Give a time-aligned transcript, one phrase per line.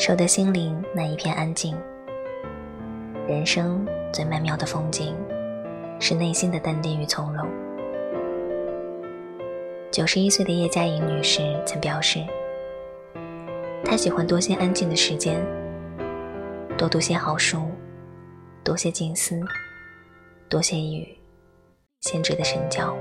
[0.00, 1.76] 守得心灵那一片安静。
[3.28, 5.14] 人生最曼妙的风景，
[6.00, 7.46] 是内心的淡定与从容。
[9.90, 12.18] 九十一岁的叶嘉莹女士曾表示，
[13.84, 15.38] 她喜欢多些安静的时间，
[16.78, 17.70] 多读些好书，
[18.64, 19.38] 多些静思，
[20.48, 21.06] 多些与
[22.00, 22.96] 先知的深交。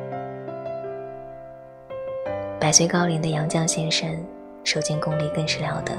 [2.60, 4.22] 百岁高龄的杨绛先生，
[4.66, 5.94] 受尽功力更是了得。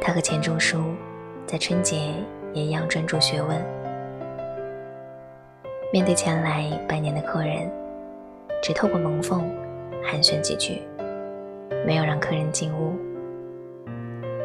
[0.00, 0.82] 他和钱钟书
[1.46, 2.14] 在春节
[2.54, 3.62] 也一样专注学问，
[5.92, 7.70] 面对前来拜年的客人，
[8.62, 9.48] 只透过门缝
[10.02, 10.82] 寒暄几句，
[11.86, 12.96] 没有让客人进屋，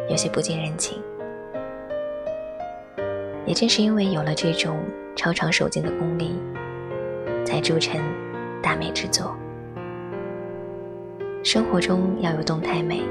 [0.09, 1.02] 有些不近人情。
[3.45, 4.78] 也正是因为有了这种
[5.16, 6.36] 超长守静的功力，
[7.45, 8.02] 才铸成
[8.62, 9.36] 大美之作。
[11.44, 13.02] 生活中要有动态美，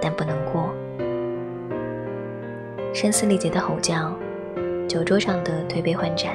[0.00, 0.72] 但不能过。
[2.94, 4.12] 声嘶力竭的吼叫，
[4.86, 6.34] 酒桌上的推杯换盏，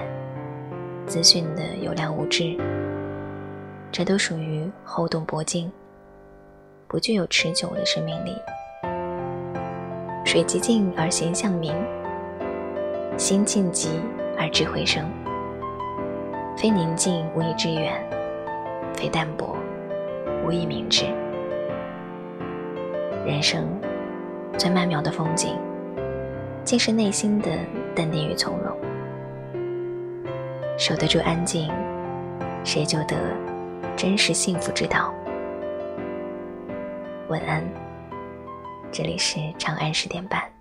[1.05, 2.57] 资讯的有量无质，
[3.91, 5.71] 这都属于厚动薄静，
[6.87, 8.35] 不具有持久的生命力。
[10.25, 11.75] 水极静而形象明，
[13.17, 13.89] 心静极
[14.35, 15.05] 而智慧生。
[16.57, 18.03] 非宁静无以致远，
[18.95, 19.55] 非淡泊。
[20.43, 21.05] 无以明志。
[23.25, 23.67] 人生
[24.57, 25.55] 最曼妙的风景，
[26.67, 27.49] 竟是内心的
[27.95, 28.77] 淡定与从容。
[30.77, 31.71] 守得住安静，
[32.65, 33.15] 谁就得
[33.95, 35.13] 真实幸福之道。
[37.29, 37.63] 晚安，
[38.91, 40.56] 这里是长安十点半。